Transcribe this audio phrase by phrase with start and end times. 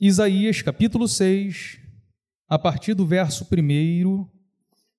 [0.00, 1.78] Isaías capítulo 6,
[2.48, 4.28] a partir do verso 1,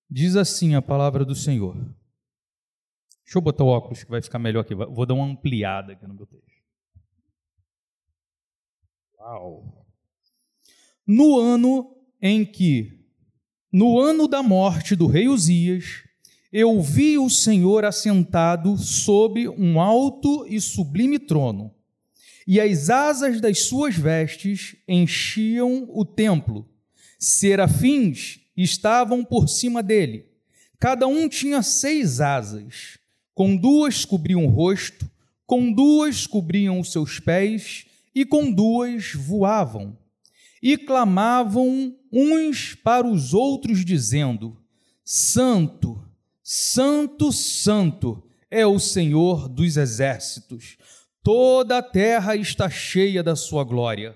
[0.09, 1.75] diz assim a palavra do Senhor.
[3.25, 4.73] Deixa eu botar o óculos que vai ficar melhor aqui.
[4.73, 6.45] Vou dar uma ampliada aqui no meu texto.
[9.19, 9.85] Uau!
[11.05, 13.05] No ano em que,
[13.69, 16.03] no ano da morte do rei Uzias,
[16.53, 21.75] eu vi o Senhor assentado sobre um alto e sublime trono
[22.47, 26.67] e as asas das suas vestes enchiam o templo.
[27.17, 30.25] Serafins estavam por cima dele.
[30.79, 32.99] Cada um tinha seis asas.
[33.33, 35.09] Com duas cobriam o rosto,
[35.45, 39.97] com duas cobriam os seus pés, e com duas voavam.
[40.61, 44.55] E clamavam uns para os outros, dizendo:
[45.03, 46.01] Santo,
[46.41, 50.77] Santo, Santo é o Senhor dos exércitos
[51.25, 54.15] Toda a terra está cheia da sua glória.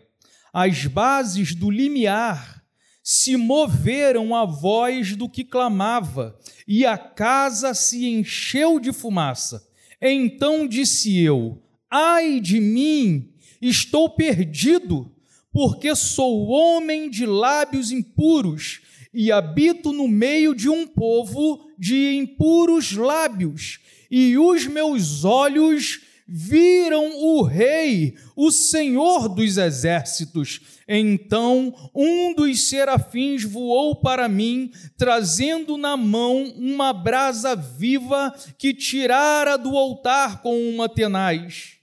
[0.53, 2.63] As bases do limiar
[3.01, 6.37] se moveram à voz do que clamava,
[6.67, 9.67] e a casa se encheu de fumaça.
[9.99, 15.11] Então disse eu: Ai de mim, estou perdido,
[15.51, 22.91] porque sou homem de lábios impuros e habito no meio de um povo de impuros
[22.91, 23.79] lábios,
[24.11, 30.61] e os meus olhos viram o Rei, o Senhor dos exércitos.
[30.87, 39.57] Então um dos serafins voou para mim, trazendo na mão uma brasa viva que tirara
[39.57, 41.77] do altar com uma tenaz.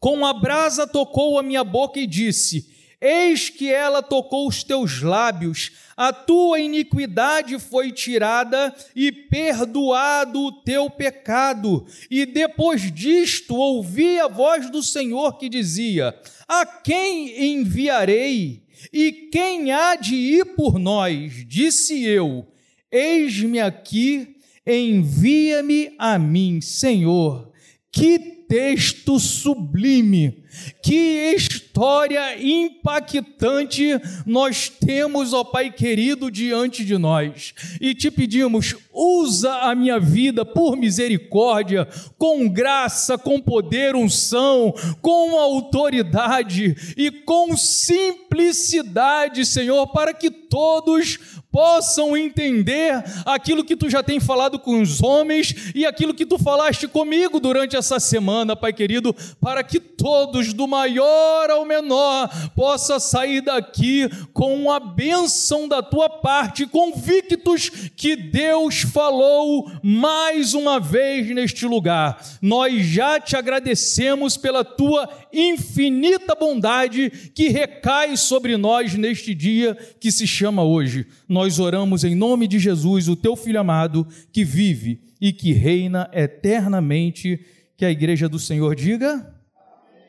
[0.00, 5.00] Com a brasa tocou a minha boca e disse: Eis que ela tocou os teus
[5.00, 11.86] lábios, a tua iniquidade foi tirada e perdoado o teu pecado.
[12.10, 16.14] E depois disto ouvi a voz do Senhor que dizia:
[16.46, 18.64] A quem enviarei?
[18.92, 21.46] E quem há de ir por nós?
[21.46, 22.46] Disse eu:
[22.90, 27.50] Eis-me aqui, envia-me a mim, Senhor.
[27.92, 30.39] Que texto sublime!
[30.82, 37.54] Que história impactante nós temos, ó Pai querido, diante de nós.
[37.80, 41.86] E te pedimos, usa a minha vida por misericórdia,
[42.18, 52.16] com graça, com poder, unção, com autoridade e com simplicidade, Senhor, para que todos possam
[52.16, 56.86] entender aquilo que tu já tem falado com os homens e aquilo que tu falaste
[56.86, 63.40] comigo durante essa semana, Pai querido, para que todos, do maior ao menor, possa sair
[63.40, 71.66] daqui com a bênção da tua parte, convictos que Deus falou mais uma vez neste
[71.66, 72.22] lugar.
[72.40, 80.10] Nós já te agradecemos pela tua infinita bondade que recai sobre nós neste dia que
[80.12, 81.06] se chama hoje.
[81.28, 86.10] Nós oramos em nome de Jesus, o teu filho amado, que vive e que reina
[86.12, 87.44] eternamente.
[87.76, 89.34] Que a igreja do Senhor diga: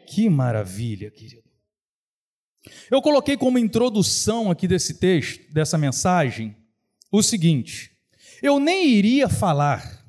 [0.08, 1.42] Que maravilha, querido.
[2.90, 6.56] Eu coloquei como introdução aqui desse texto, dessa mensagem,
[7.12, 7.92] o seguinte:
[8.42, 10.02] eu nem iria falar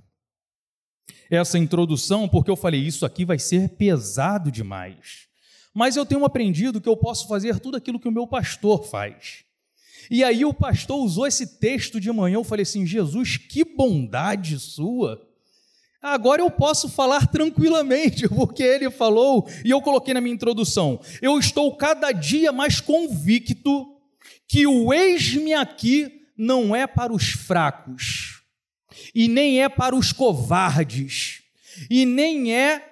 [1.30, 5.28] essa introdução, porque eu falei, isso aqui vai ser pesado demais.
[5.74, 9.44] Mas eu tenho aprendido que eu posso fazer tudo aquilo que o meu pastor faz.
[10.12, 14.58] E aí o pastor usou esse texto de manhã, eu falei assim: Jesus, que bondade
[14.58, 15.26] sua.
[16.02, 21.38] Agora eu posso falar tranquilamente, porque ele falou, e eu coloquei na minha introdução: eu
[21.38, 23.86] estou cada dia mais convicto
[24.46, 28.42] que o eis-me aqui não é para os fracos,
[29.14, 31.40] e nem é para os covardes,
[31.88, 32.91] e nem é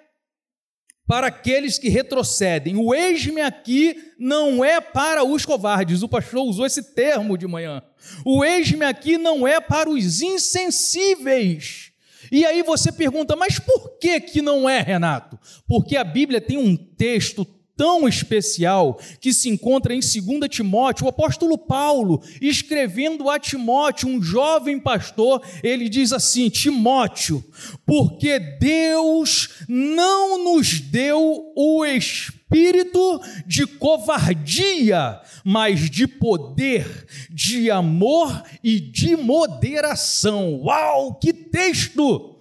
[1.10, 2.76] para aqueles que retrocedem.
[2.76, 6.04] O eis-me aqui não é para os covardes.
[6.04, 7.82] O pastor usou esse termo de manhã.
[8.24, 11.90] O eis-me aqui não é para os insensíveis.
[12.30, 15.36] E aí você pergunta, mas por que que não é, Renato?
[15.66, 17.44] Porque a Bíblia tem um texto
[17.80, 24.22] tão especial que se encontra em 2 Timóteo, o apóstolo Paulo, escrevendo a Timóteo, um
[24.22, 27.42] jovem pastor, ele diz assim: Timóteo,
[27.86, 38.78] porque Deus não nos deu o espírito de covardia, mas de poder, de amor e
[38.78, 40.60] de moderação.
[40.64, 42.36] Uau, que texto!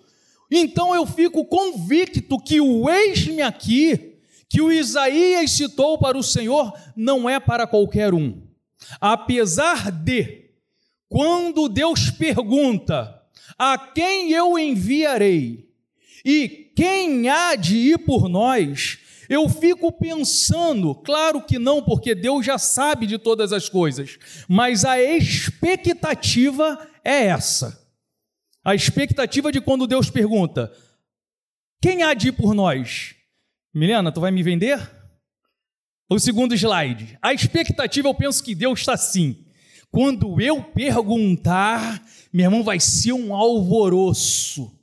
[0.52, 4.09] Então eu fico convicto que o eis-me aqui
[4.50, 8.42] que o Isaías citou para o Senhor não é para qualquer um.
[9.00, 10.50] Apesar de,
[11.08, 13.22] quando Deus pergunta:
[13.58, 15.70] A quem eu enviarei?
[16.26, 18.98] E quem há de ir por nós?
[19.30, 24.18] Eu fico pensando, claro que não, porque Deus já sabe de todas as coisas,
[24.48, 27.88] mas a expectativa é essa.
[28.66, 30.74] A expectativa de quando Deus pergunta:
[31.80, 33.19] quem há de ir por nós?
[33.74, 34.80] Milena, tu vai me vender?
[36.10, 37.18] O segundo slide.
[37.22, 39.46] A expectativa, eu penso que Deus está assim.
[39.92, 44.76] Quando eu perguntar, meu irmão, vai ser um alvoroço.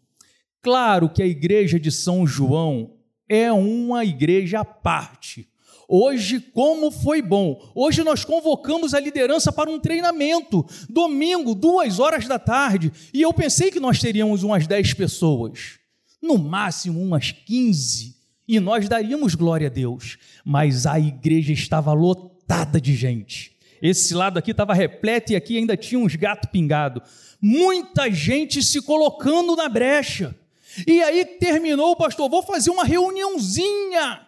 [0.62, 2.97] Claro que a igreja de São João
[3.29, 5.49] é uma igreja à parte.
[5.88, 7.61] Hoje, como foi bom.
[7.75, 13.33] Hoje nós convocamos a liderança para um treinamento, domingo, duas horas da tarde, e eu
[13.33, 15.79] pensei que nós teríamos umas dez pessoas,
[16.21, 18.15] no máximo umas quinze,
[18.48, 23.56] e nós daríamos glória a Deus, mas a igreja estava lotada de gente.
[23.82, 27.02] Esse lado aqui estava repleto e aqui ainda tinha uns gatos pingados.
[27.40, 30.34] Muita gente se colocando na brecha.
[30.87, 34.26] E aí terminou, o pastor, vou fazer uma reuniãozinha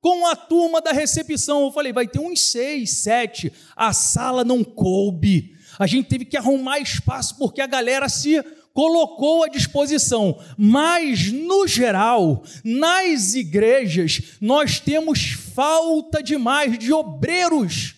[0.00, 1.64] com a turma da recepção.
[1.64, 3.52] Eu falei, vai ter uns seis, sete.
[3.74, 5.54] A sala não coube.
[5.78, 8.42] A gente teve que arrumar espaço porque a galera se
[8.76, 10.38] colocou à disposição.
[10.58, 17.94] Mas, no geral, nas igrejas, nós temos falta demais de obreiros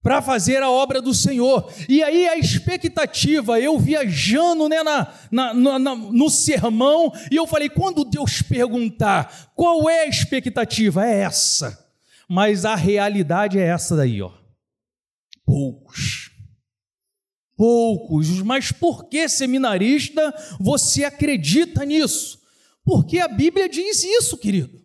[0.00, 1.68] para fazer a obra do Senhor.
[1.88, 7.68] E aí a expectativa, eu viajando né, na, na, na, no sermão, e eu falei:
[7.68, 11.84] quando Deus perguntar qual é a expectativa, é essa.
[12.28, 14.30] Mas a realidade é essa daí, ó.
[15.44, 16.29] Poucos.
[17.60, 18.40] Poucos.
[18.40, 22.40] Mas por que, seminarista, você acredita nisso?
[22.82, 24.80] Porque a Bíblia diz isso, querido.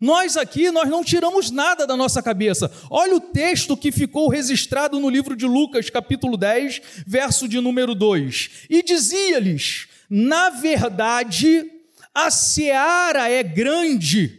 [0.00, 2.72] Nós aqui, nós não tiramos nada da nossa cabeça.
[2.88, 7.94] Olha o texto que ficou registrado no livro de Lucas, capítulo 10, verso de número
[7.94, 8.68] 2.
[8.70, 11.70] E dizia-lhes: Na verdade,
[12.14, 14.37] a seara é grande,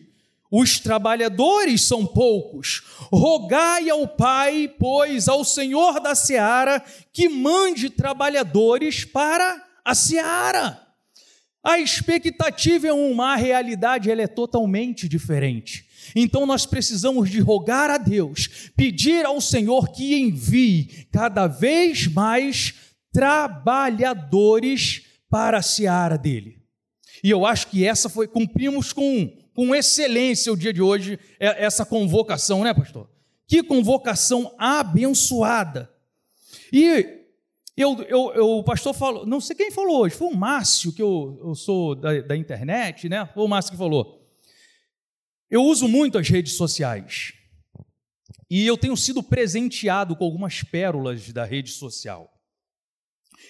[0.51, 2.83] os trabalhadores são poucos.
[3.11, 10.81] Rogai ao Pai, pois, ao Senhor da seara, que mande trabalhadores para a seara.
[11.63, 15.85] A expectativa é uma, a realidade ela é totalmente diferente.
[16.15, 22.73] Então nós precisamos de rogar a Deus, pedir ao Senhor que envie cada vez mais
[23.11, 26.59] trabalhadores para a seara dele.
[27.23, 31.65] E eu acho que essa foi, cumprimos com, com excelência o dia de hoje, é,
[31.65, 33.09] essa convocação, né, pastor?
[33.45, 35.93] Que convocação abençoada.
[36.71, 37.25] E
[37.75, 41.01] eu, eu, eu, o pastor falou, não sei quem falou hoje, foi o Márcio, que
[41.01, 43.29] eu, eu sou da, da internet, né?
[43.33, 44.25] Foi o Márcio que falou.
[45.51, 47.33] Eu uso muito as redes sociais.
[48.49, 52.31] E eu tenho sido presenteado com algumas pérolas da rede social.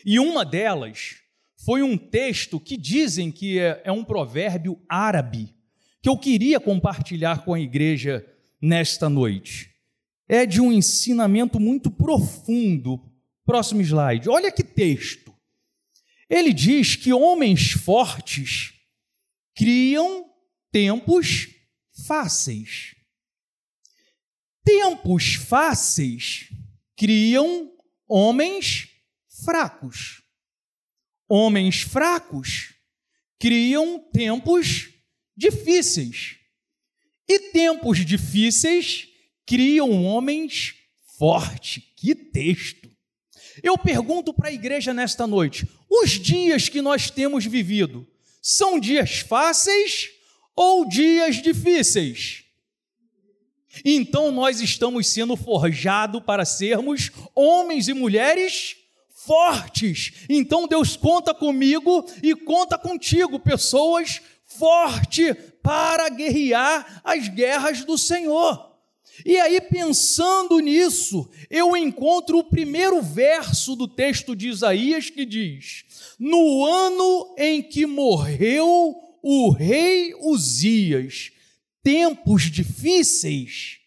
[0.04, 1.18] E uma delas
[1.64, 5.59] foi um texto que dizem que é, é um provérbio árabe,
[6.02, 8.26] que eu queria compartilhar com a igreja
[8.62, 9.70] nesta noite.
[10.28, 13.10] É de um ensinamento muito profundo
[13.50, 14.30] Próximo slide.
[14.30, 15.36] Olha que texto.
[16.30, 18.76] Ele diz que homens fortes
[19.56, 20.24] criam
[20.72, 21.48] tempos
[22.06, 22.94] fáceis.
[24.64, 26.48] Tempos fáceis
[26.96, 27.72] criam
[28.08, 28.90] homens
[29.44, 30.22] fracos.
[31.28, 32.76] Homens fracos
[33.40, 34.94] criam tempos
[35.40, 36.36] difíceis.
[37.28, 39.08] E tempos difíceis
[39.46, 40.76] criam homens
[41.18, 41.82] fortes.
[41.96, 42.90] Que texto!
[43.64, 48.06] Eu pergunto para a igreja nesta noite: os dias que nós temos vivido
[48.42, 50.10] são dias fáceis
[50.56, 52.44] ou dias difíceis?
[53.86, 58.76] Então nós estamos sendo forjados para sermos homens e mulheres
[59.26, 60.26] fortes.
[60.28, 64.22] Então Deus conta comigo e conta contigo, pessoas
[64.60, 68.70] fortes para guerrear as guerras do Senhor.
[69.26, 75.86] E aí, pensando nisso, eu encontro o primeiro verso do texto de Isaías que diz:
[76.20, 81.32] No ano em que morreu o rei Uzias,
[81.84, 83.80] tempos difíceis.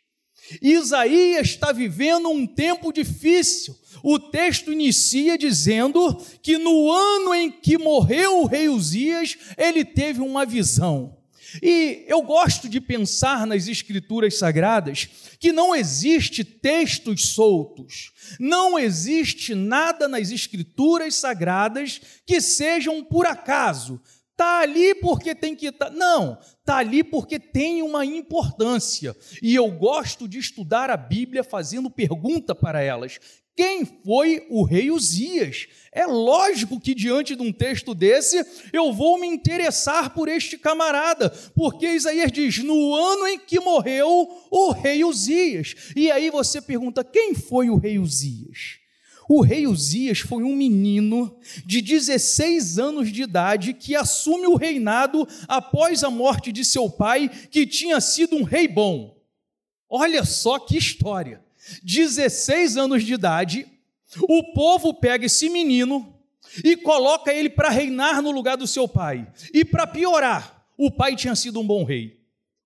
[0.60, 3.74] Isaías está vivendo um tempo difícil.
[4.02, 10.20] O texto inicia dizendo que no ano em que morreu o rei Uzias, ele teve
[10.20, 11.16] uma visão.
[11.60, 19.54] E eu gosto de pensar nas escrituras sagradas que não existe textos soltos, não existe
[19.54, 24.00] nada nas escrituras sagradas que sejam por acaso.
[24.42, 25.88] Está ali porque tem que estar.
[25.88, 25.90] Tá...
[25.92, 29.16] Não, está ali porque tem uma importância.
[29.40, 33.20] E eu gosto de estudar a Bíblia fazendo pergunta para elas.
[33.54, 35.68] Quem foi o rei Uzias?
[35.92, 41.30] É lógico que diante de um texto desse eu vou me interessar por este camarada,
[41.54, 45.92] porque Isaías diz: no ano em que morreu o rei Uzias.
[45.94, 48.81] E aí você pergunta: quem foi o rei Uzias?
[49.34, 51.34] O rei Uzias foi um menino
[51.64, 57.30] de 16 anos de idade que assume o reinado após a morte de seu pai,
[57.50, 59.16] que tinha sido um rei bom.
[59.88, 61.42] Olha só que história.
[61.82, 63.66] 16 anos de idade,
[64.20, 66.14] o povo pega esse menino
[66.62, 69.26] e coloca ele para reinar no lugar do seu pai.
[69.54, 72.21] E para piorar, o pai tinha sido um bom rei.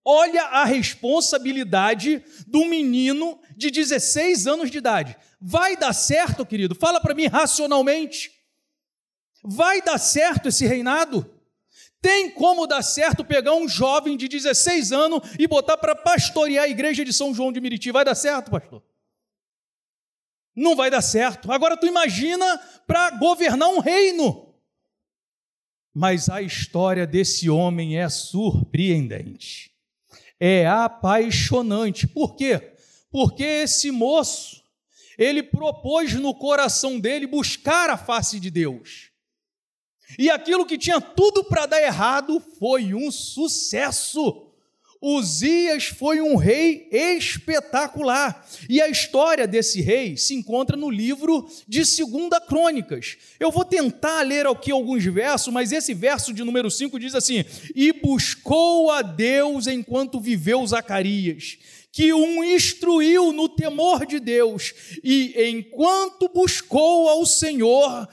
[0.09, 5.17] Olha a responsabilidade do menino de 16 anos de idade.
[5.41, 6.77] Vai dar certo, querido?
[6.77, 8.31] Fala para mim racionalmente.
[9.43, 11.29] Vai dar certo esse reinado?
[12.01, 16.69] Tem como dar certo pegar um jovem de 16 anos e botar para pastorear a
[16.69, 17.91] igreja de São João de Meriti?
[17.91, 18.81] Vai dar certo, pastor?
[20.55, 21.51] Não vai dar certo.
[21.51, 24.55] Agora tu imagina para governar um reino.
[25.93, 29.76] Mas a história desse homem é surpreendente.
[30.39, 32.07] É apaixonante.
[32.07, 32.75] Por quê?
[33.11, 34.63] Porque esse moço,
[35.19, 39.11] ele propôs no coração dele buscar a face de Deus.
[40.19, 44.46] E aquilo que tinha tudo para dar errado foi um sucesso.
[45.01, 48.47] Uzias foi um rei espetacular.
[48.69, 53.17] E a história desse rei se encontra no livro de Segunda Crônicas.
[53.39, 57.45] Eu vou tentar ler aqui alguns versos, mas esse verso de número 5 diz assim:
[57.75, 61.59] E buscou a Deus enquanto viveu Zacarias
[61.97, 68.07] que um instruiu no temor de Deus, e enquanto buscou ao Senhor,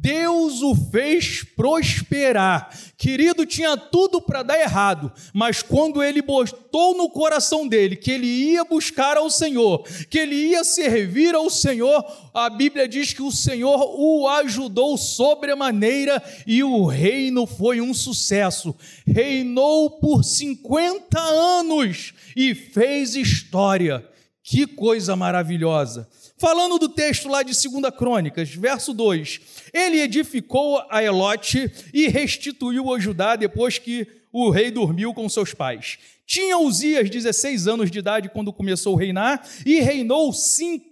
[0.00, 2.74] Deus o fez prosperar.
[2.96, 8.26] Querido, tinha tudo para dar errado, mas quando ele botou no coração dele que ele
[8.26, 12.02] ia buscar ao Senhor, que ele ia servir ao Senhor,
[12.32, 18.74] a Bíblia diz que o Senhor o ajudou sobremaneira e o reino foi um sucesso.
[19.06, 24.02] Reinou por 50 anos e fez história.
[24.42, 26.08] Que coisa maravilhosa.
[26.40, 29.40] Falando do texto lá de 2 Crônicas, verso 2:
[29.74, 35.52] Ele edificou a Elote e restituiu a Judá depois que o rei dormiu com seus
[35.52, 35.98] pais.
[36.26, 40.89] Tinha Uzias 16 anos de idade quando começou a reinar e reinou 50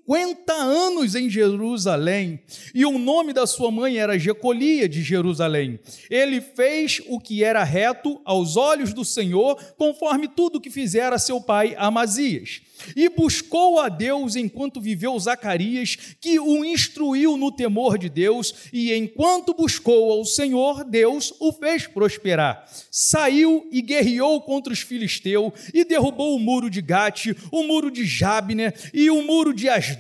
[0.59, 2.41] anos em Jerusalém.
[2.75, 5.79] E o nome da sua mãe era Jecolia de Jerusalém.
[6.11, 11.41] Ele fez o que era reto aos olhos do Senhor, conforme tudo que fizera seu
[11.41, 12.61] pai Amazias.
[12.95, 18.95] E buscou a Deus enquanto viveu Zacarias, que o instruiu no temor de Deus, e
[18.95, 22.65] enquanto buscou ao Senhor, Deus o fez prosperar.
[22.91, 28.05] Saiu e guerreou contra os filisteus, e derrubou o muro de Gate, o muro de
[28.05, 29.98] Jabne e o muro de Asdod,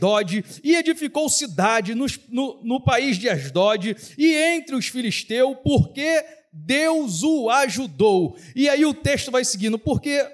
[0.62, 7.22] e edificou cidade no, no, no país de Asdod e entre os filisteus, porque Deus
[7.22, 8.36] o ajudou.
[8.54, 10.26] E aí o texto vai seguindo, porque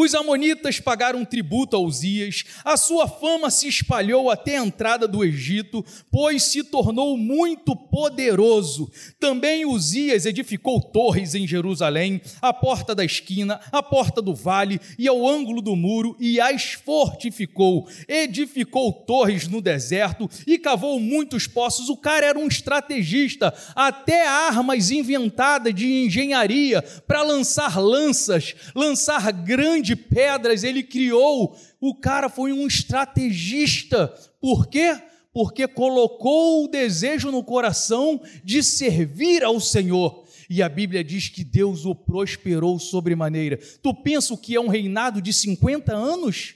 [0.00, 5.24] os amonitas pagaram tributo a Uzias, a sua fama se espalhou até a entrada do
[5.24, 8.88] Egito, pois se tornou muito poderoso.
[9.18, 15.08] Também Uzias edificou torres em Jerusalém, a porta da esquina, a porta do vale e
[15.08, 17.88] ao ângulo do muro, e as fortificou.
[18.06, 21.88] Edificou torres no deserto e cavou muitos poços.
[21.88, 29.87] O cara era um estrategista, até armas inventadas de engenharia para lançar lanças, lançar grandes
[29.88, 31.56] de pedras, ele criou.
[31.80, 34.08] O cara foi um estrategista.
[34.40, 35.00] Por quê?
[35.32, 40.24] Porque colocou o desejo no coração de servir ao Senhor.
[40.50, 43.58] E a Bíblia diz que Deus o prosperou sobremaneira.
[43.82, 46.54] Tu pensa o que é um reinado de 50 anos?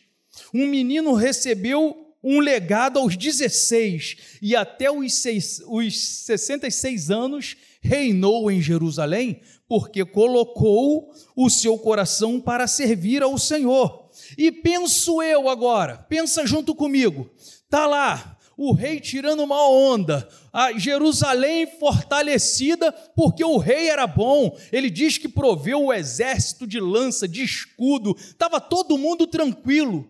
[0.52, 8.50] Um menino recebeu um legado aos 16 e até os, seis, os 66 anos reinou
[8.50, 14.10] em Jerusalém porque colocou o seu coração para servir ao Senhor.
[14.36, 17.30] E penso eu agora, pensa junto comigo,
[17.68, 24.56] tá lá o rei tirando uma onda, a Jerusalém fortalecida, porque o rei era bom.
[24.70, 30.08] Ele diz que proveu o exército de lança, de escudo, estava todo mundo tranquilo.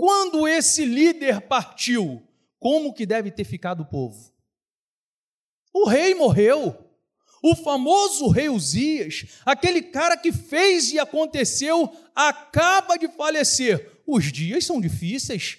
[0.00, 2.26] Quando esse líder partiu,
[2.58, 4.32] como que deve ter ficado o povo?
[5.74, 6.74] O rei morreu.
[7.42, 14.00] O famoso rei Uzias, aquele cara que fez e aconteceu, acaba de falecer.
[14.06, 15.58] Os dias são difíceis.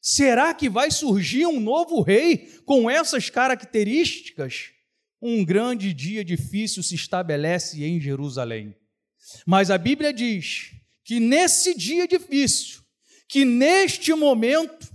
[0.00, 4.70] Será que vai surgir um novo rei com essas características?
[5.22, 8.74] um grande dia difícil se estabelece em Jerusalém.
[9.44, 10.70] Mas a Bíblia diz
[11.04, 12.79] que nesse dia difícil,
[13.30, 14.92] que neste momento,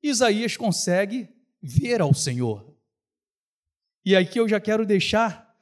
[0.00, 1.28] Isaías consegue
[1.60, 2.72] ver ao Senhor.
[4.04, 5.52] E aqui eu já quero deixar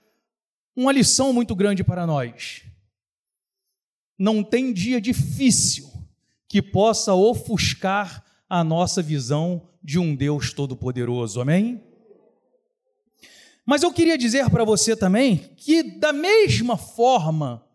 [0.76, 2.64] uma lição muito grande para nós.
[4.18, 5.90] Não tem dia difícil
[6.46, 11.40] que possa ofuscar a nossa visão de um Deus todo-poderoso.
[11.40, 11.82] Amém?
[13.64, 17.66] Mas eu queria dizer para você também que, da mesma forma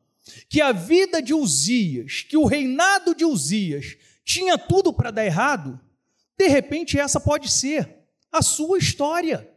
[0.48, 5.80] que a vida de Uzias, que o reinado de Uzias tinha tudo para dar errado,
[6.38, 9.50] de repente essa pode ser a sua história.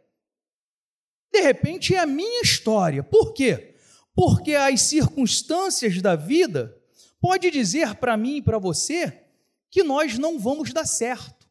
[1.32, 3.02] De repente é a minha história.
[3.02, 3.74] Por quê?
[4.14, 6.76] Porque as circunstâncias da vida
[7.20, 9.24] pode dizer para mim e para você
[9.68, 11.50] que nós não vamos dar certo.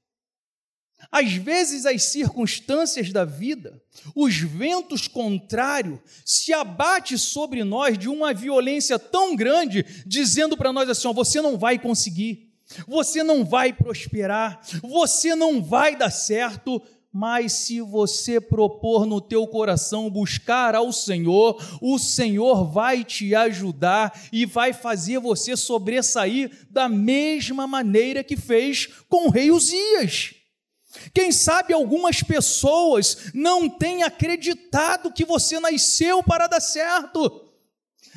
[1.12, 3.82] Às vezes, as circunstâncias da vida,
[4.14, 10.90] os ventos contrários, se abate sobre nós de uma violência tão grande, dizendo para nós
[10.90, 12.49] assim: ó, você não vai conseguir,
[12.88, 16.82] você não vai prosperar, você não vai dar certo.
[17.12, 24.14] Mas se você propor no teu coração buscar ao Senhor, o Senhor vai te ajudar
[24.32, 30.36] e vai fazer você sobressair da mesma maneira que fez com o rei Uzias.
[31.12, 37.49] Quem sabe algumas pessoas não têm acreditado que você nasceu para dar certo.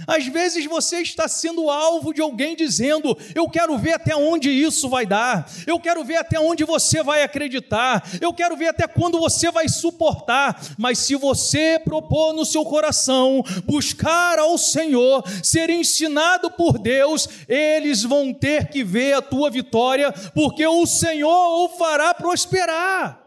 [0.07, 4.89] Às vezes você está sendo alvo de alguém dizendo: Eu quero ver até onde isso
[4.89, 9.19] vai dar, eu quero ver até onde você vai acreditar, eu quero ver até quando
[9.19, 10.61] você vai suportar.
[10.79, 18.03] Mas se você propor no seu coração buscar ao Senhor, ser ensinado por Deus, eles
[18.03, 23.21] vão ter que ver a tua vitória, porque o Senhor o fará prosperar.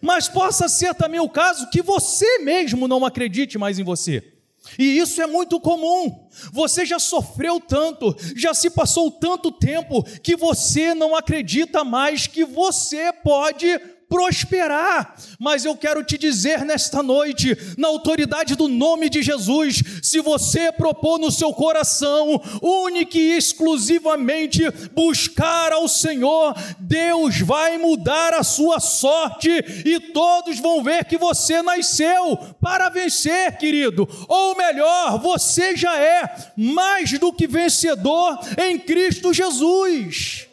[0.00, 4.35] Mas possa ser também o caso que você mesmo não acredite mais em você.
[4.78, 6.26] E isso é muito comum.
[6.52, 12.44] Você já sofreu tanto, já se passou tanto tempo que você não acredita mais que
[12.44, 13.66] você pode
[14.08, 15.16] prosperar.
[15.38, 20.72] Mas eu quero te dizer nesta noite, na autoridade do nome de Jesus, se você
[20.72, 24.62] propor no seu coração, única e exclusivamente
[24.94, 29.50] buscar ao Senhor, Deus vai mudar a sua sorte
[29.84, 34.08] e todos vão ver que você nasceu para vencer, querido.
[34.28, 40.46] Ou melhor, você já é mais do que vencedor em Cristo Jesus.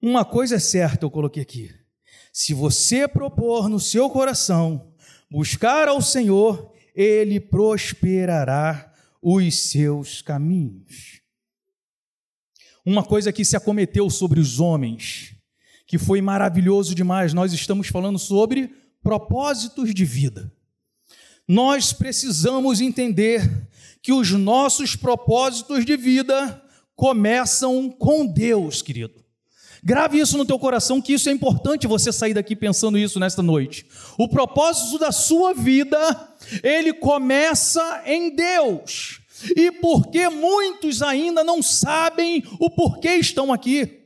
[0.00, 1.74] Uma coisa é certa, eu coloquei aqui.
[2.32, 4.92] Se você propor no seu coração
[5.30, 11.20] buscar ao Senhor, ele prosperará os seus caminhos.
[12.86, 15.34] Uma coisa que se acometeu sobre os homens,
[15.86, 18.68] que foi maravilhoso demais, nós estamos falando sobre
[19.02, 20.52] propósitos de vida.
[21.46, 23.68] Nós precisamos entender
[24.00, 26.62] que os nossos propósitos de vida
[26.94, 29.27] começam com Deus, querido.
[29.82, 33.42] Grave isso no teu coração, que isso é importante você sair daqui pensando isso nesta
[33.42, 33.86] noite.
[34.16, 35.98] O propósito da sua vida,
[36.62, 39.20] ele começa em Deus.
[39.56, 43.97] E porque muitos ainda não sabem o porquê estão aqui.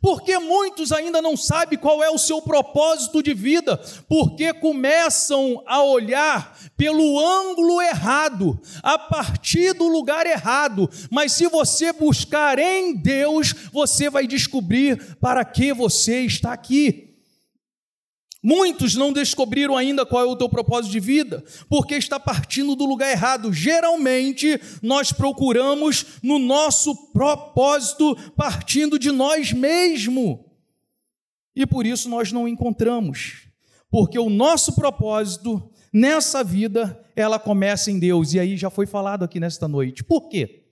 [0.00, 5.82] Porque muitos ainda não sabem qual é o seu propósito de vida, porque começam a
[5.82, 10.88] olhar pelo ângulo errado, a partir do lugar errado.
[11.10, 17.09] Mas se você buscar em Deus, você vai descobrir para que você está aqui.
[18.42, 22.86] Muitos não descobriram ainda qual é o teu propósito de vida, porque está partindo do
[22.86, 23.52] lugar errado.
[23.52, 30.38] Geralmente, nós procuramos no nosso propósito partindo de nós mesmos.
[31.54, 33.46] E por isso nós não encontramos.
[33.90, 38.32] Porque o nosso propósito nessa vida, ela começa em Deus.
[38.32, 40.02] E aí já foi falado aqui nesta noite.
[40.02, 40.64] Por quê?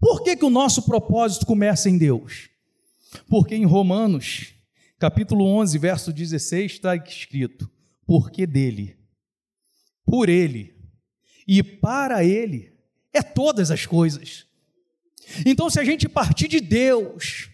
[0.00, 2.48] Por que, que o nosso propósito começa em Deus?
[3.28, 4.54] Porque em Romanos
[5.00, 7.68] capítulo 11, verso 16, está escrito:
[8.06, 8.98] Porque dele,
[10.04, 10.74] por ele
[11.48, 12.72] e para ele
[13.12, 14.46] é todas as coisas.
[15.46, 17.48] Então, se a gente partir de Deus,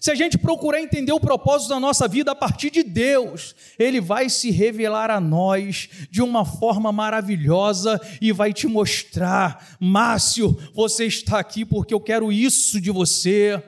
[0.00, 4.00] se a gente procurar entender o propósito da nossa vida a partir de Deus, Ele
[4.00, 11.04] vai se revelar a nós de uma forma maravilhosa e vai te mostrar: Márcio, você
[11.06, 13.62] está aqui porque eu quero isso de você.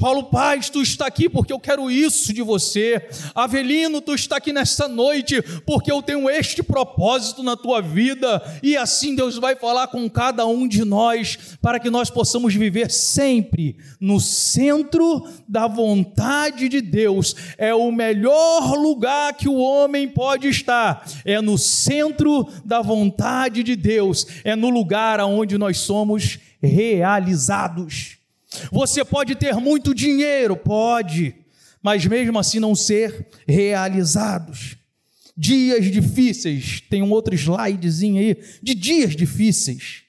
[0.00, 3.06] Paulo Paz, tu está aqui porque eu quero isso de você.
[3.34, 8.42] Avelino, tu está aqui nesta noite porque eu tenho este propósito na tua vida.
[8.62, 12.90] E assim Deus vai falar com cada um de nós para que nós possamos viver
[12.90, 17.36] sempre no centro da vontade de Deus.
[17.58, 21.06] É o melhor lugar que o homem pode estar.
[21.26, 24.26] É no centro da vontade de Deus.
[24.44, 28.19] É no lugar onde nós somos realizados.
[28.70, 31.34] Você pode ter muito dinheiro, pode,
[31.82, 34.76] mas mesmo assim não ser realizados.
[35.36, 40.02] Dias difíceis, tem um outro slidezinho aí de dias difíceis.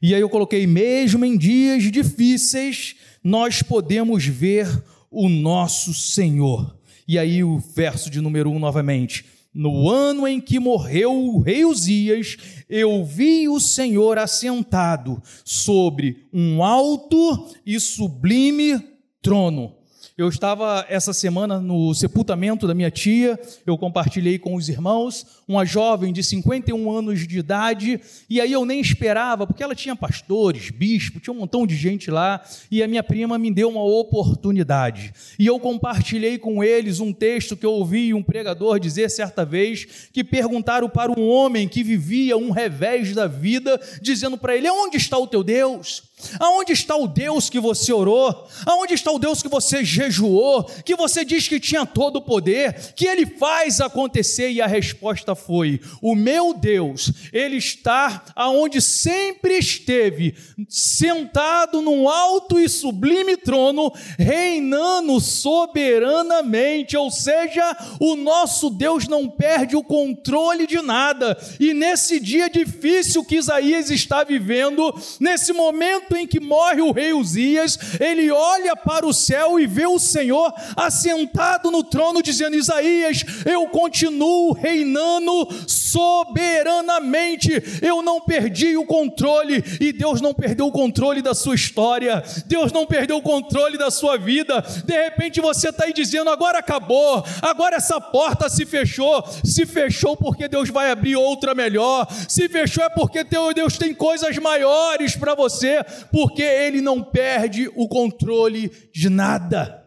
[0.00, 4.66] E aí eu coloquei, mesmo em dias difíceis, nós podemos ver
[5.10, 6.74] o nosso Senhor.
[7.06, 9.26] E aí o verso de número um novamente.
[9.52, 12.36] No ano em que morreu o rei Uzias,
[12.70, 18.80] eu vi o Senhor assentado sobre um alto e sublime
[19.20, 19.79] trono
[20.20, 25.64] eu estava essa semana no sepultamento da minha tia, eu compartilhei com os irmãos, uma
[25.64, 30.70] jovem de 51 anos de idade, e aí eu nem esperava, porque ela tinha pastores,
[30.70, 35.14] bispo, tinha um montão de gente lá, e a minha prima me deu uma oportunidade.
[35.38, 40.10] E eu compartilhei com eles um texto que eu ouvi um pregador dizer certa vez,
[40.12, 44.98] que perguntaram para um homem que vivia um revés da vida, dizendo para ele: Onde
[44.98, 46.09] está o teu Deus?
[46.38, 48.46] Aonde está o Deus que você orou?
[48.66, 50.64] Aonde está o Deus que você jejuou?
[50.84, 52.94] Que você diz que tinha todo o poder?
[52.94, 54.50] Que ele faz acontecer?
[54.50, 60.34] E a resposta foi: O meu Deus, ele está aonde sempre esteve,
[60.68, 66.96] sentado num alto e sublime trono, reinando soberanamente.
[66.96, 71.38] Ou seja, o nosso Deus não perde o controle de nada.
[71.58, 76.90] E nesse dia difícil que Isaías está vivendo, nesse momento momento em que morre o
[76.90, 82.56] rei Uzias, ele olha para o céu e vê o Senhor assentado no trono, dizendo:
[82.56, 90.72] Isaías, eu continuo reinando soberanamente, eu não perdi o controle, e Deus não perdeu o
[90.72, 94.60] controle da sua história, Deus não perdeu o controle da sua vida.
[94.84, 100.16] De repente você está aí dizendo: agora acabou, agora essa porta se fechou, se fechou
[100.16, 105.34] porque Deus vai abrir outra melhor, se fechou é porque Deus tem coisas maiores para
[105.34, 109.80] você, porque ele não perde o controle de nada.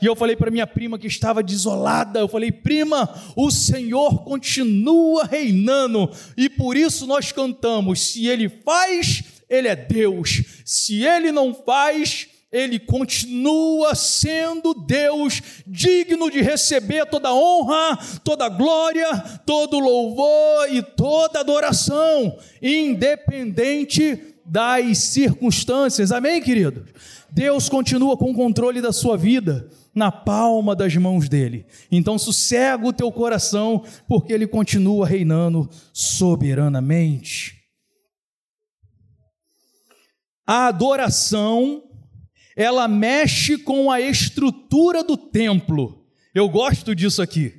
[0.00, 5.24] E eu falei para minha prima que estava desolada, eu falei: "Prima, o Senhor continua
[5.24, 10.42] reinando, e por isso nós cantamos: se ele faz, ele é Deus.
[10.64, 19.08] Se ele não faz, ele continua sendo Deus, digno de receber toda honra, toda glória,
[19.46, 26.10] todo louvor e toda adoração, independente das circunstâncias.
[26.10, 26.84] Amém, querido?
[27.30, 31.64] Deus continua com o controle da sua vida na palma das mãos dele.
[31.90, 37.60] Então sossega o teu coração, porque ele continua reinando soberanamente.
[40.44, 41.84] A adoração,
[42.56, 46.04] ela mexe com a estrutura do templo.
[46.34, 47.54] Eu gosto disso aqui.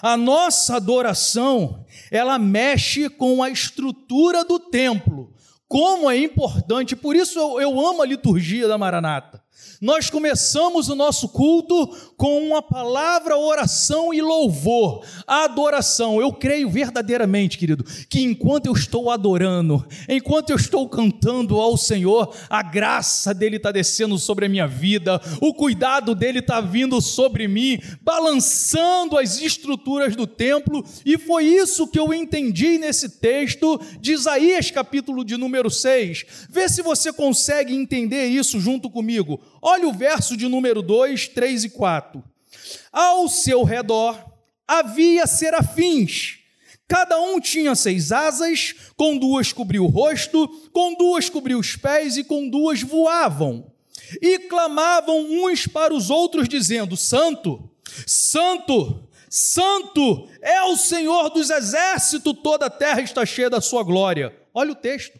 [0.00, 5.30] A nossa adoração, ela mexe com a estrutura do templo
[5.72, 9.42] como é importante, por isso eu, eu amo a liturgia da Maranata.
[9.82, 16.20] Nós começamos o nosso culto com uma palavra, oração e louvor, adoração.
[16.20, 22.32] Eu creio verdadeiramente, querido, que enquanto eu estou adorando, enquanto eu estou cantando ao Senhor,
[22.48, 27.48] a graça dele está descendo sobre a minha vida, o cuidado dele está vindo sobre
[27.48, 34.12] mim, balançando as estruturas do templo, e foi isso que eu entendi nesse texto de
[34.12, 36.24] Isaías, capítulo de número 6.
[36.48, 39.40] Vê se você consegue entender isso junto comigo.
[39.72, 42.22] Olha o verso de número 2, 3 e 4.
[42.92, 44.22] Ao seu redor
[44.68, 46.40] havia serafins.
[46.86, 52.18] Cada um tinha seis asas, com duas cobriu o rosto, com duas cobriu os pés
[52.18, 53.72] e com duas voavam.
[54.20, 57.70] E clamavam uns para os outros, dizendo: Santo,
[58.06, 64.36] Santo, Santo é o Senhor dos exércitos, toda a terra está cheia da sua glória.
[64.52, 65.18] Olha o texto.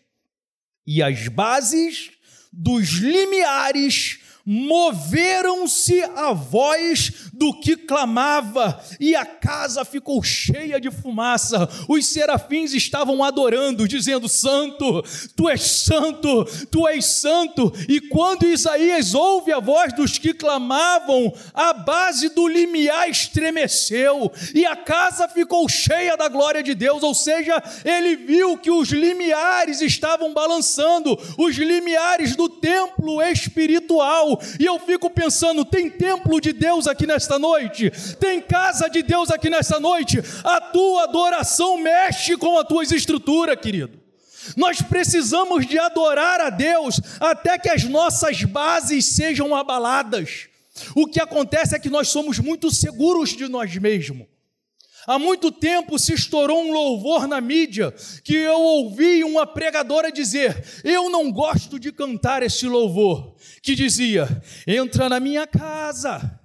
[0.87, 2.11] E as bases
[2.53, 11.69] dos limiares moveram-se a voz do que clamava, e a casa ficou cheia de fumaça.
[11.89, 15.03] Os serafins estavam adorando, dizendo: Santo,
[15.37, 17.73] tu és santo, tu és santo.
[17.89, 24.67] E quando Isaías ouve a voz dos que clamavam, a base do limiar estremeceu, e
[24.67, 27.03] a casa ficou cheia da glória de Deus.
[27.03, 34.65] Ou seja, ele viu que os limiares estavam balançando, os limiares do templo espiritual E
[34.65, 37.91] eu fico pensando: tem templo de Deus aqui nesta noite?
[38.19, 40.21] Tem casa de Deus aqui nesta noite?
[40.45, 44.01] A tua adoração mexe com as tuas estruturas, querido.
[44.57, 50.49] Nós precisamos de adorar a Deus até que as nossas bases sejam abaladas.
[50.95, 54.32] O que acontece é que nós somos muito seguros de nós mesmos.
[55.07, 60.65] Há muito tempo se estourou um louvor na mídia que eu ouvi uma pregadora dizer:
[60.85, 63.35] Eu não gosto de cantar esse louvor.
[63.63, 64.29] Que dizia:
[64.67, 66.42] Entra na minha casa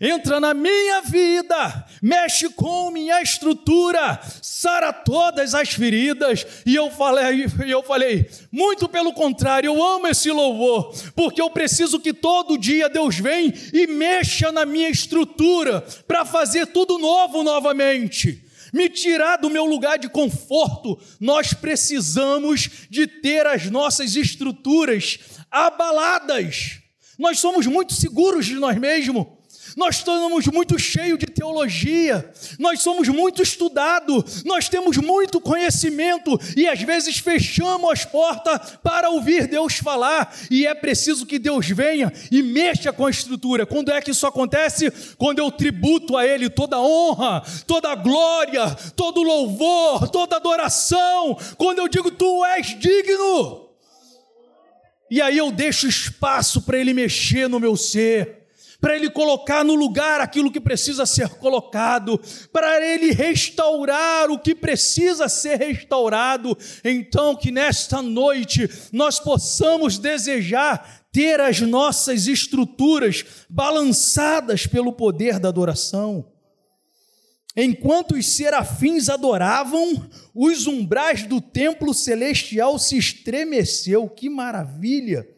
[0.00, 6.46] entra na minha vida, mexe com minha estrutura, sara todas as feridas.
[6.64, 12.00] E eu falei, eu falei, muito pelo contrário, eu amo esse louvor, porque eu preciso
[12.00, 18.44] que todo dia Deus venha e mexa na minha estrutura para fazer tudo novo novamente.
[18.72, 25.18] Me tirar do meu lugar de conforto, nós precisamos de ter as nossas estruturas
[25.50, 26.80] abaladas.
[27.18, 29.37] Nós somos muito seguros de nós mesmos.
[29.78, 36.66] Nós estamos muito cheios de teologia, nós somos muito estudados, nós temos muito conhecimento e
[36.66, 42.12] às vezes fechamos as portas para ouvir Deus falar, e é preciso que Deus venha
[42.28, 43.64] e mexa com a estrutura.
[43.64, 44.90] Quando é que isso acontece?
[45.16, 51.86] Quando eu tributo a Ele toda honra, toda glória, todo louvor, toda adoração, quando eu
[51.86, 53.68] digo Tu és digno.
[55.08, 58.37] E aí eu deixo espaço para Ele mexer no meu ser
[58.80, 62.20] para Ele colocar no lugar aquilo que precisa ser colocado,
[62.52, 66.56] para Ele restaurar o que precisa ser restaurado.
[66.84, 75.48] Então, que nesta noite nós possamos desejar ter as nossas estruturas balançadas pelo poder da
[75.48, 76.32] adoração.
[77.56, 84.08] Enquanto os serafins adoravam, os umbrais do templo celestial se estremeceu.
[84.08, 85.28] Que maravilha!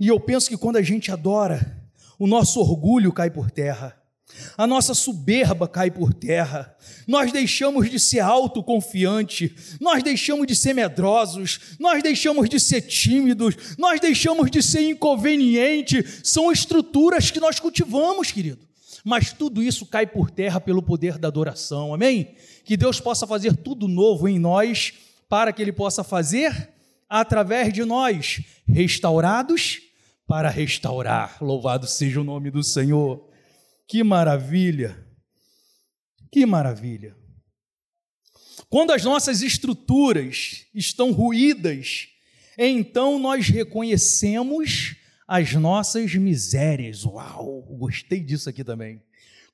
[0.00, 1.81] E eu penso que quando a gente adora,
[2.22, 4.00] o nosso orgulho cai por terra,
[4.56, 6.72] a nossa soberba cai por terra,
[7.04, 13.74] nós deixamos de ser autoconfiante, nós deixamos de ser medrosos, nós deixamos de ser tímidos,
[13.76, 18.68] nós deixamos de ser inconveniente, são estruturas que nós cultivamos, querido.
[19.04, 22.36] Mas tudo isso cai por terra pelo poder da adoração, amém?
[22.64, 24.92] Que Deus possa fazer tudo novo em nós,
[25.28, 26.70] para que Ele possa fazer
[27.08, 29.90] através de nós, restaurados
[30.32, 31.36] para restaurar.
[31.42, 33.22] Louvado seja o nome do Senhor.
[33.86, 34.96] Que maravilha!
[36.32, 37.14] Que maravilha!
[38.70, 42.08] Quando as nossas estruturas estão ruídas,
[42.56, 44.96] então nós reconhecemos
[45.28, 47.04] as nossas misérias.
[47.04, 49.02] Uau, gostei disso aqui também.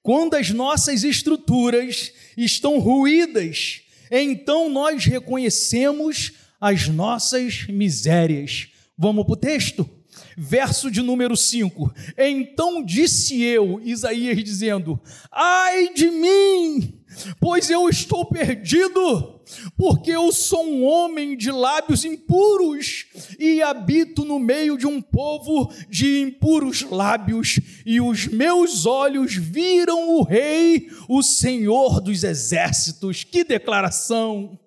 [0.01, 3.81] Quando as nossas estruturas estão ruídas,
[4.13, 8.69] então nós reconhecemos as nossas misérias.
[8.97, 9.98] Vamos para o texto?
[10.39, 11.93] Verso de número 5.
[12.17, 15.01] Então disse eu, Isaías dizendo:
[15.33, 17.03] Ai de mim,
[17.41, 19.41] pois eu estou perdido,
[19.77, 23.07] porque eu sou um homem de lábios impuros
[23.39, 30.11] e habito no meio de um povo de impuros lábios, e os meus olhos viram
[30.11, 33.25] o Rei, o Senhor dos exércitos.
[33.25, 34.59] Que declaração!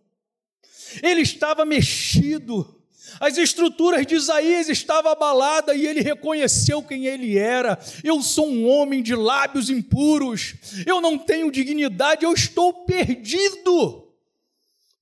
[1.01, 2.80] Ele estava mexido
[3.19, 7.79] as estruturas de Isaías estavam abaladas e ele reconheceu quem ele era.
[8.03, 10.55] Eu sou um homem de lábios impuros.
[10.85, 14.07] Eu não tenho dignidade, eu estou perdido.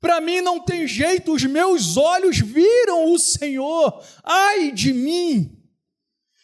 [0.02, 4.02] Para mim não tem jeito, os meus olhos viram o Senhor.
[4.24, 5.58] Ai de mim!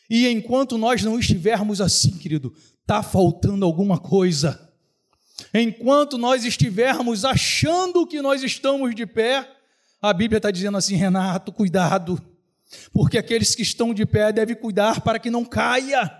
[0.09, 4.61] E enquanto nós não estivermos assim, querido, está faltando alguma coisa.
[5.53, 9.54] Enquanto nós estivermos achando que nós estamos de pé,
[10.09, 12.21] a Bíblia está dizendo assim, Renato, cuidado,
[12.93, 16.11] porque aqueles que estão de pé devem cuidar para que não caia.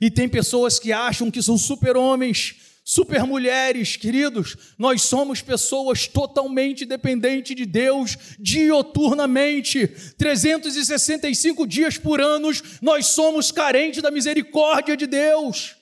[0.00, 4.56] E tem pessoas que acham que são super-homens, super-mulheres, queridos.
[4.78, 9.86] Nós somos pessoas totalmente dependentes de Deus, dioturnamente.
[10.18, 12.50] 365 dias por ano,
[12.80, 15.79] nós somos carentes da misericórdia de Deus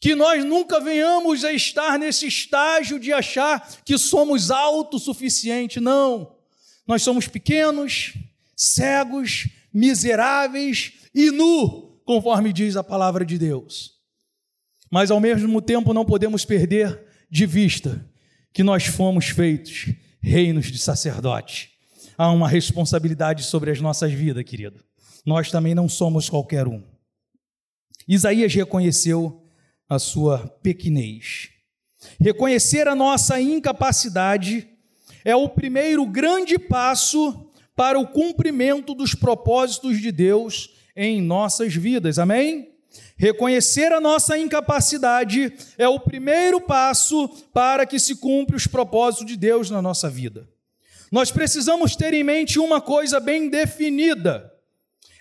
[0.00, 5.82] que nós nunca venhamos a estar nesse estágio de achar que somos autossuficientes.
[5.82, 6.36] Não.
[6.86, 8.14] Nós somos pequenos,
[8.56, 13.92] cegos, miseráveis e nu, conforme diz a palavra de Deus.
[14.90, 18.08] Mas ao mesmo tempo não podemos perder de vista
[18.52, 19.86] que nós fomos feitos
[20.22, 21.70] reinos de sacerdote.
[22.16, 24.84] Há uma responsabilidade sobre as nossas vidas, querido.
[25.26, 26.82] Nós também não somos qualquer um.
[28.06, 29.43] Isaías reconheceu
[29.88, 31.50] a sua pequenez.
[32.20, 34.68] Reconhecer a nossa incapacidade
[35.24, 42.18] é o primeiro grande passo para o cumprimento dos propósitos de Deus em nossas vidas.
[42.18, 42.72] Amém?
[43.16, 49.36] Reconhecer a nossa incapacidade é o primeiro passo para que se cumpra os propósitos de
[49.36, 50.48] Deus na nossa vida.
[51.10, 54.52] Nós precisamos ter em mente uma coisa bem definida.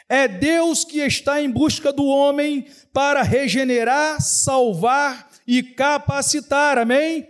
[0.08, 6.78] É Deus que está em busca do homem para regenerar, salvar e capacitar.
[6.78, 7.28] Amém?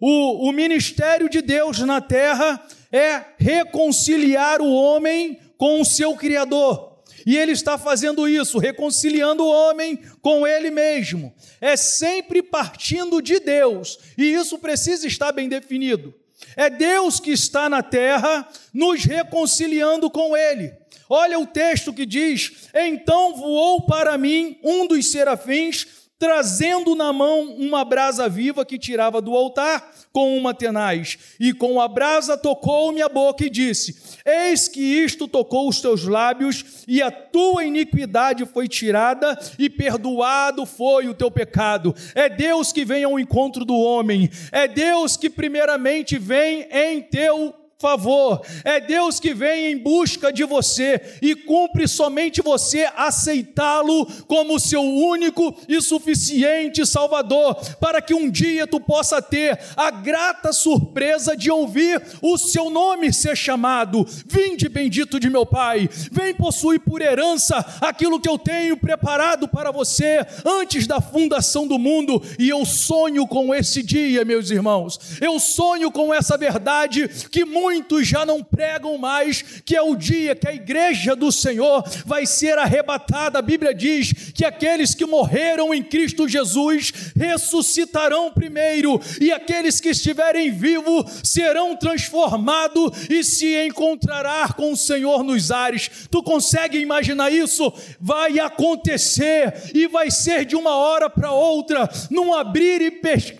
[0.00, 6.88] O, o ministério de Deus na terra é reconciliar o homem com o seu Criador.
[7.26, 11.34] E ele está fazendo isso, reconciliando o homem com ele mesmo.
[11.60, 16.14] É sempre partindo de Deus, e isso precisa estar bem definido.
[16.56, 20.72] É Deus que está na terra nos reconciliando com ele.
[21.08, 25.86] Olha o texto que diz: Então voou para mim um dos serafins
[26.18, 31.80] trazendo na mão uma brasa viva que tirava do altar com uma tenaz, e com
[31.80, 37.00] a brasa tocou-me a boca e disse: Eis que isto tocou os teus lábios, e
[37.00, 41.94] a tua iniquidade foi tirada, e perdoado foi o teu pecado.
[42.14, 47.54] É Deus que vem ao encontro do homem, é Deus que primeiramente vem em teu
[47.80, 48.42] favor.
[48.64, 54.82] É Deus que vem em busca de você e cumpre somente você aceitá-lo como seu
[54.82, 61.52] único e suficiente Salvador, para que um dia tu possa ter a grata surpresa de
[61.52, 64.04] ouvir o seu nome ser chamado.
[64.26, 69.70] Vinde, bendito de meu Pai, vem possuir por herança aquilo que eu tenho preparado para
[69.70, 74.98] você antes da fundação do mundo, e eu sonho com esse dia, meus irmãos.
[75.20, 79.94] Eu sonho com essa verdade que muito muitos já não pregam mais, que é o
[79.94, 83.38] dia que a igreja do Senhor vai ser arrebatada.
[83.38, 89.90] A Bíblia diz que aqueles que morreram em Cristo Jesus ressuscitarão primeiro, e aqueles que
[89.90, 95.90] estiverem vivos serão transformados e se encontrará com o Senhor nos ares.
[96.10, 97.70] Tu consegue imaginar isso?
[98.00, 102.90] Vai acontecer e vai ser de uma hora para outra, num abrir e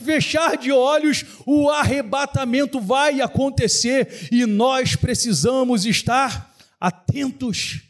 [0.05, 7.83] fechar de olhos, o arrebatamento vai acontecer e nós precisamos estar atentos,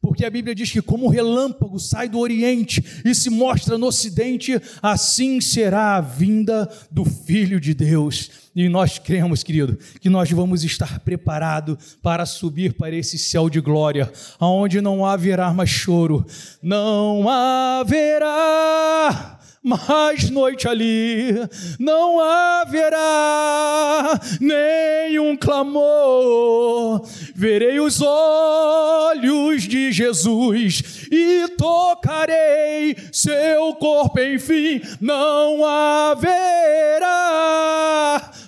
[0.00, 3.86] porque a Bíblia diz que, como o relâmpago sai do Oriente e se mostra no
[3.86, 8.30] Ocidente, assim será a vinda do Filho de Deus.
[8.54, 13.60] E nós cremos, querido, que nós vamos estar preparados para subir para esse céu de
[13.60, 16.24] glória, aonde não haverá mais choro,
[16.62, 19.33] não haverá
[19.64, 21.32] mais noite ali
[21.78, 27.02] não haverá nenhum clamor.
[27.34, 36.34] Verei os olhos de Jesus e tocarei seu corpo, enfim, não haverá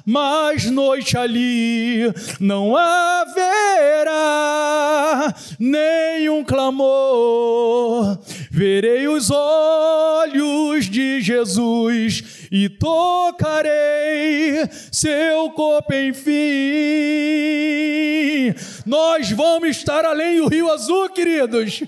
[0.04, 4.14] mais noite ali, não haverá
[5.58, 8.18] nenhum clamor.
[8.56, 13.66] Verei os olhos de Jesus e tocarei
[14.90, 16.32] seu corpo, enfim.
[18.86, 21.82] Nós vamos estar além do Rio Azul, queridos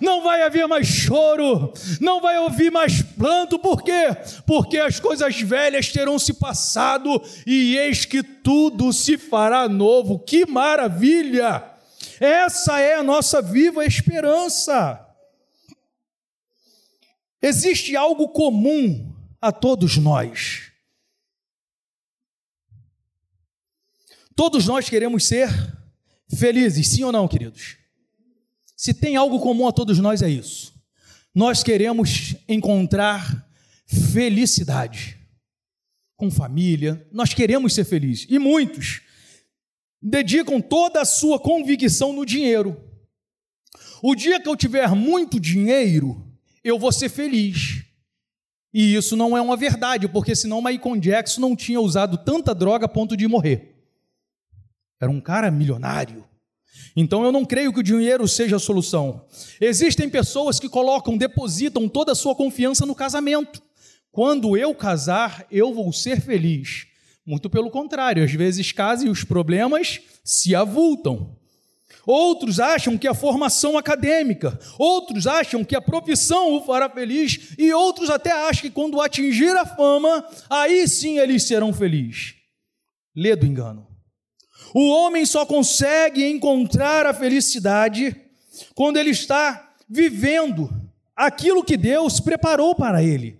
[0.00, 4.08] não vai haver mais choro, não vai ouvir mais planto, por quê?
[4.44, 10.18] Porque as coisas velhas terão se passado e eis que tudo se fará novo.
[10.18, 11.62] Que maravilha!
[12.18, 15.07] Essa é a nossa viva esperança.
[17.40, 20.72] Existe algo comum a todos nós.
[24.34, 25.48] Todos nós queremos ser
[26.28, 27.76] felizes, sim ou não, queridos?
[28.76, 30.72] Se tem algo comum a todos nós é isso.
[31.34, 33.48] Nós queremos encontrar
[34.12, 35.18] felicidade
[36.16, 38.26] com família, nós queremos ser felizes.
[38.28, 39.02] E muitos
[40.00, 42.80] dedicam toda a sua convicção no dinheiro.
[44.02, 46.27] O dia que eu tiver muito dinheiro,
[46.68, 47.84] eu vou ser feliz.
[48.72, 52.86] E isso não é uma verdade, porque senão Michael Jackson não tinha usado tanta droga
[52.86, 53.76] a ponto de morrer.
[55.00, 56.24] Era um cara milionário.
[56.94, 59.24] Então eu não creio que o dinheiro seja a solução.
[59.60, 63.62] Existem pessoas que colocam, depositam toda a sua confiança no casamento.
[64.10, 66.86] Quando eu casar, eu vou ser feliz.
[67.24, 71.37] Muito pelo contrário, às vezes casa e os problemas se avultam.
[72.10, 77.70] Outros acham que a formação acadêmica, outros acham que a profissão o fará feliz, e
[77.70, 82.34] outros até acham que quando atingir a fama, aí sim eles serão felizes.
[83.14, 83.86] Lê do engano.
[84.72, 88.16] O homem só consegue encontrar a felicidade
[88.74, 90.70] quando ele está vivendo
[91.14, 93.38] aquilo que Deus preparou para ele.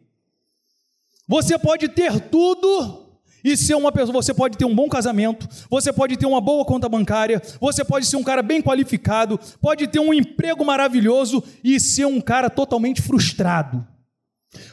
[1.26, 3.07] Você pode ter tudo
[3.52, 4.22] e ser uma pessoa.
[4.22, 8.06] Você pode ter um bom casamento, você pode ter uma boa conta bancária, você pode
[8.06, 13.00] ser um cara bem qualificado, pode ter um emprego maravilhoso e ser um cara totalmente
[13.00, 13.86] frustrado.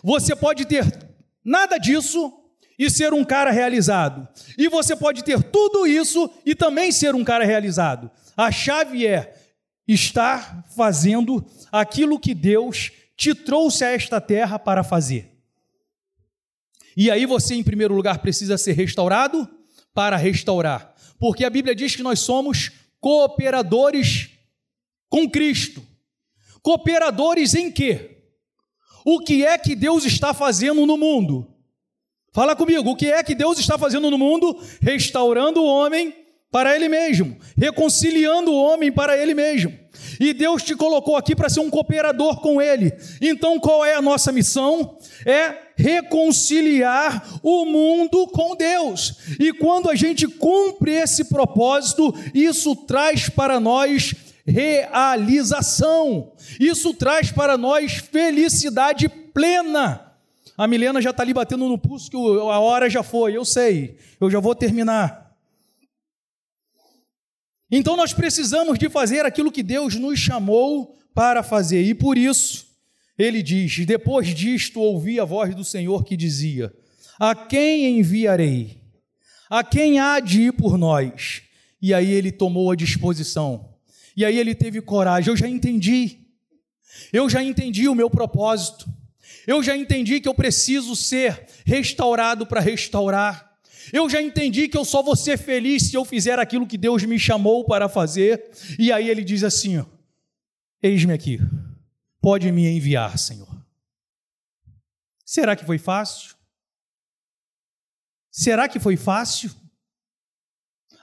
[0.03, 0.85] Você pode ter
[1.43, 2.33] nada disso
[2.77, 4.27] e ser um cara realizado.
[4.57, 8.11] E você pode ter tudo isso e também ser um cara realizado.
[8.35, 9.33] A chave é
[9.87, 15.34] estar fazendo aquilo que Deus te trouxe a esta terra para fazer.
[16.95, 19.47] E aí você, em primeiro lugar, precisa ser restaurado
[19.93, 20.93] para restaurar.
[21.19, 24.29] Porque a Bíblia diz que nós somos cooperadores
[25.09, 25.81] com Cristo.
[26.61, 28.23] Cooperadores em quê?
[29.05, 31.47] O que é que Deus está fazendo no mundo?
[32.33, 34.59] Fala comigo, o que é que Deus está fazendo no mundo?
[34.81, 36.13] Restaurando o homem
[36.51, 39.77] para ele mesmo, reconciliando o homem para ele mesmo.
[40.19, 42.93] E Deus te colocou aqui para ser um cooperador com Ele.
[43.21, 44.97] Então, qual é a nossa missão?
[45.25, 49.15] É reconciliar o mundo com Deus.
[49.39, 54.13] E quando a gente cumpre esse propósito, isso traz para nós
[54.45, 56.31] realização.
[56.59, 60.13] Isso traz para nós felicidade plena.
[60.57, 63.97] A Milena já está ali batendo no pulso que a hora já foi, eu sei,
[64.21, 65.35] eu já vou terminar.
[67.69, 71.81] Então nós precisamos de fazer aquilo que Deus nos chamou para fazer.
[71.81, 72.67] E por isso,
[73.17, 76.73] ele diz: Depois disto ouvi a voz do Senhor que dizia:
[77.19, 78.81] A quem enviarei?
[79.49, 81.43] A quem há de ir por nós?
[81.81, 83.73] E aí ele tomou a disposição.
[84.17, 85.29] E aí ele teve coragem.
[85.29, 86.19] Eu já entendi.
[87.11, 88.89] Eu já entendi o meu propósito.
[89.45, 93.53] Eu já entendi que eu preciso ser restaurado para restaurar.
[93.93, 97.03] Eu já entendi que eu só vou ser feliz se eu fizer aquilo que Deus
[97.03, 98.49] me chamou para fazer.
[98.79, 99.85] E aí ele diz assim:
[100.81, 101.39] Eis-me aqui,
[102.25, 103.47] pode me enviar, Senhor.
[105.23, 106.35] Será que foi fácil?
[108.31, 109.51] Será que foi fácil?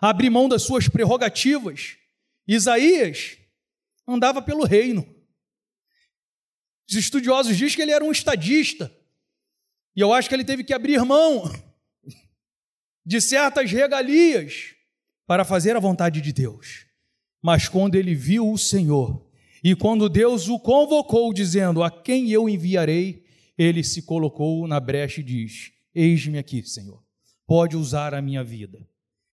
[0.01, 1.97] Abrir mão das suas prerrogativas.
[2.45, 3.39] Isaías
[4.05, 5.07] andava pelo reino.
[6.91, 8.93] Os estudiosos dizem que ele era um estadista.
[9.95, 11.45] E eu acho que ele teve que abrir mão
[13.07, 14.75] de certas regalias
[15.25, 16.85] para fazer a vontade de Deus.
[17.41, 19.31] Mas quando ele viu o Senhor
[19.63, 23.23] e quando Deus o convocou, dizendo: A quem eu enviarei,
[23.57, 27.03] ele se colocou na brecha e diz: Eis-me aqui, Senhor,
[27.47, 28.87] pode usar a minha vida.